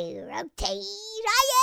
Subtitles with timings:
[0.00, 0.82] I rotate,
[1.26, 1.59] I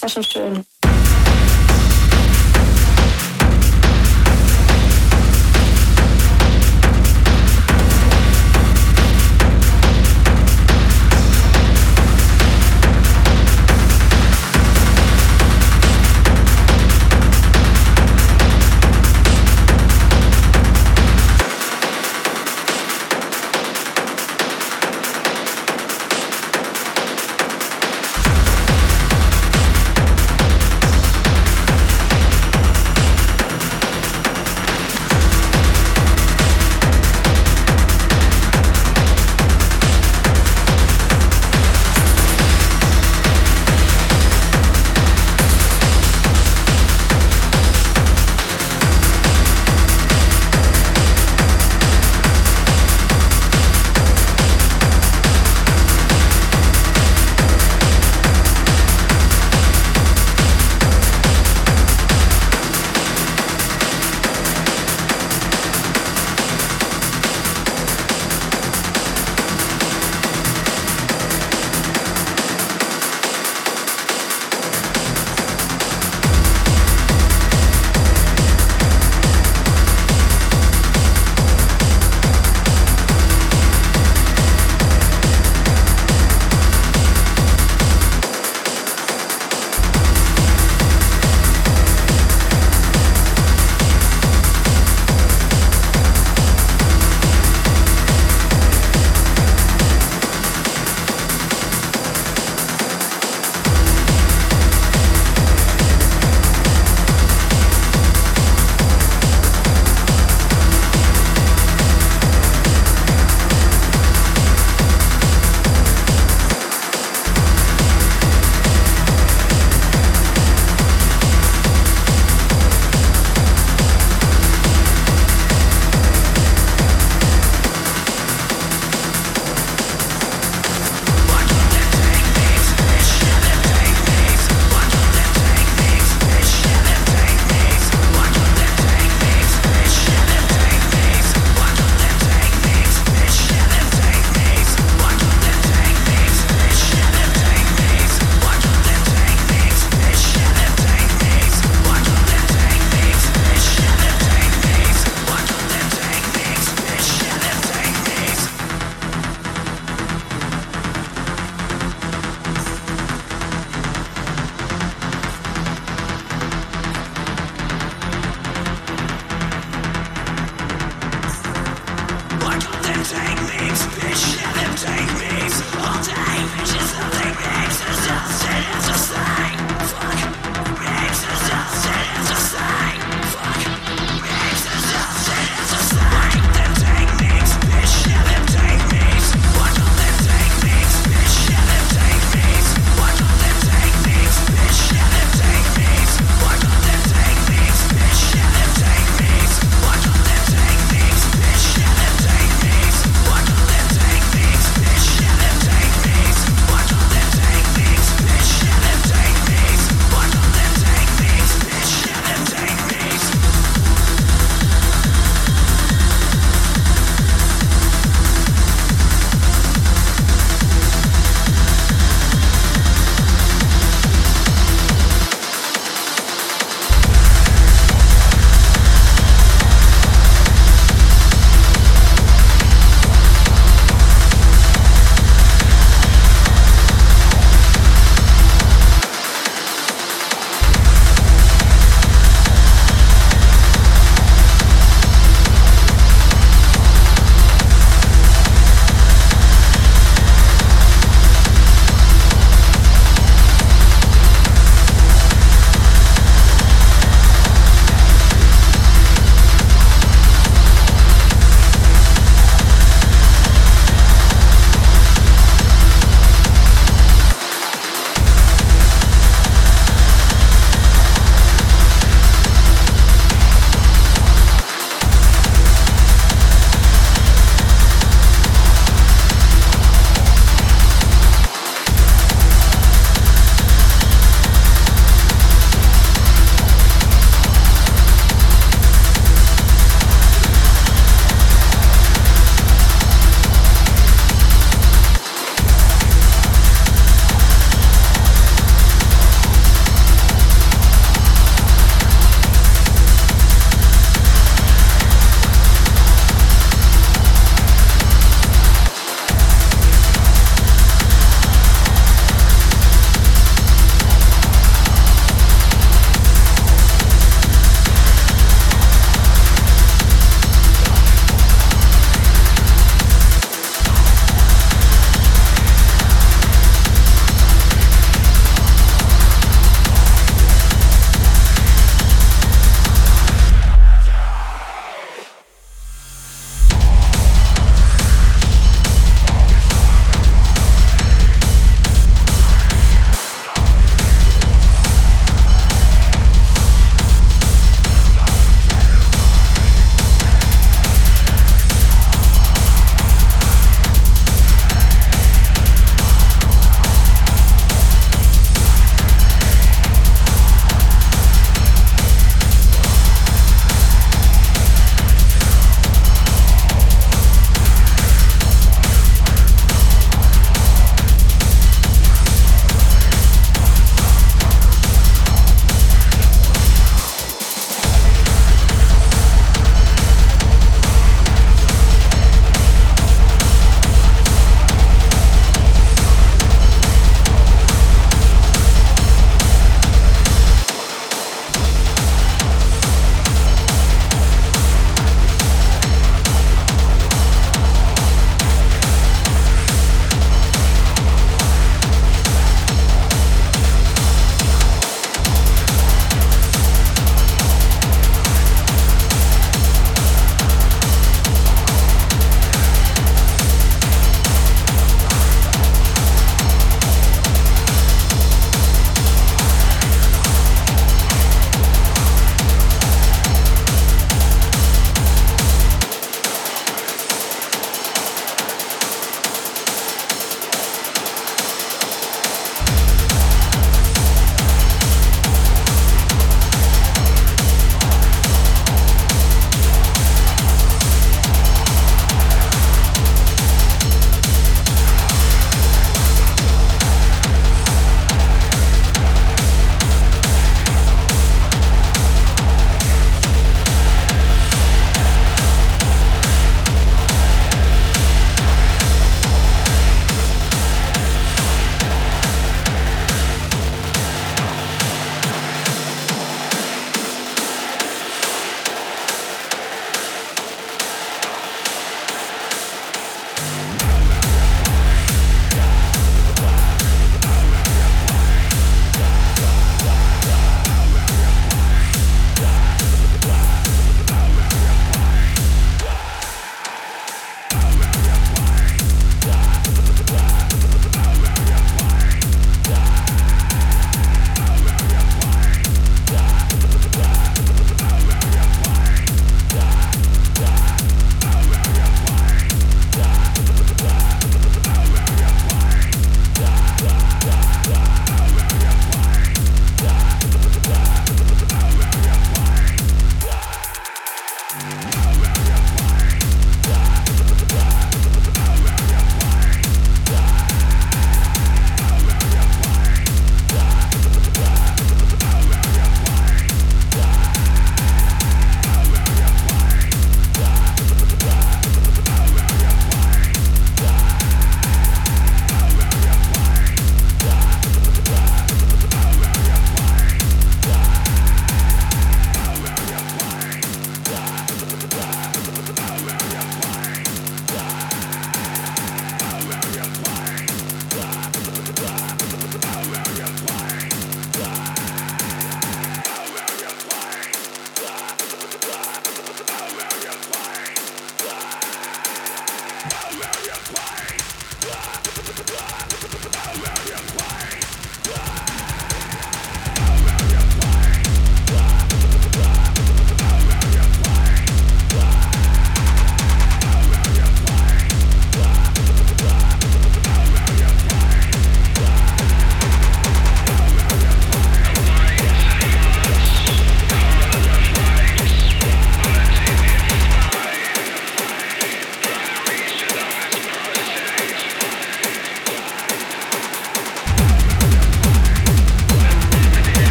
[0.00, 0.71] Das war schon schön.